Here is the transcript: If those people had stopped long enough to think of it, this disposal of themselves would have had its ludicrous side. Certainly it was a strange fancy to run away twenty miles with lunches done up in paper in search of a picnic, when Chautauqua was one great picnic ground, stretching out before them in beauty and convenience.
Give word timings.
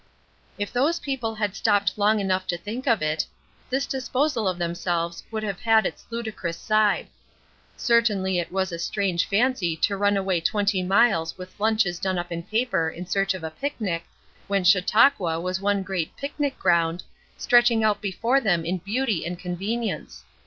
If 0.57 0.73
those 0.73 0.97
people 0.97 1.35
had 1.35 1.55
stopped 1.55 1.95
long 1.95 2.19
enough 2.19 2.47
to 2.47 2.57
think 2.57 2.87
of 2.87 3.03
it, 3.03 3.27
this 3.69 3.85
disposal 3.85 4.47
of 4.47 4.57
themselves 4.57 5.23
would 5.29 5.43
have 5.43 5.59
had 5.59 5.85
its 5.85 6.07
ludicrous 6.09 6.57
side. 6.57 7.05
Certainly 7.77 8.39
it 8.39 8.51
was 8.51 8.71
a 8.71 8.79
strange 8.79 9.27
fancy 9.29 9.77
to 9.77 9.95
run 9.95 10.17
away 10.17 10.41
twenty 10.41 10.81
miles 10.81 11.37
with 11.37 11.53
lunches 11.59 11.99
done 11.99 12.17
up 12.17 12.31
in 12.31 12.41
paper 12.41 12.89
in 12.89 13.05
search 13.05 13.35
of 13.35 13.43
a 13.43 13.51
picnic, 13.51 14.05
when 14.47 14.63
Chautauqua 14.63 15.39
was 15.39 15.61
one 15.61 15.83
great 15.83 16.15
picnic 16.17 16.57
ground, 16.57 17.03
stretching 17.37 17.83
out 17.83 18.01
before 18.01 18.41
them 18.41 18.65
in 18.65 18.77
beauty 18.79 19.23
and 19.23 19.37
convenience. 19.37 20.23